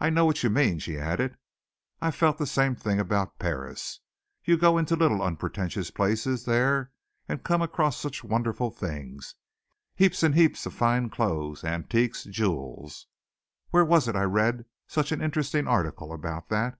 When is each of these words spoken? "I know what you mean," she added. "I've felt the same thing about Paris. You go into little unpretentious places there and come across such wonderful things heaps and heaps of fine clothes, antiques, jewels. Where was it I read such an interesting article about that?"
"I 0.00 0.08
know 0.08 0.24
what 0.24 0.42
you 0.42 0.48
mean," 0.48 0.78
she 0.78 0.96
added. 0.96 1.36
"I've 2.00 2.14
felt 2.14 2.38
the 2.38 2.46
same 2.46 2.74
thing 2.74 2.98
about 2.98 3.38
Paris. 3.38 4.00
You 4.42 4.56
go 4.56 4.78
into 4.78 4.96
little 4.96 5.20
unpretentious 5.22 5.90
places 5.90 6.46
there 6.46 6.92
and 7.28 7.44
come 7.44 7.60
across 7.60 7.98
such 8.00 8.24
wonderful 8.24 8.70
things 8.70 9.34
heaps 9.94 10.22
and 10.22 10.34
heaps 10.34 10.64
of 10.64 10.72
fine 10.72 11.10
clothes, 11.10 11.62
antiques, 11.62 12.24
jewels. 12.24 13.06
Where 13.68 13.84
was 13.84 14.08
it 14.08 14.16
I 14.16 14.22
read 14.22 14.64
such 14.86 15.12
an 15.12 15.20
interesting 15.20 15.68
article 15.68 16.10
about 16.14 16.48
that?" 16.48 16.78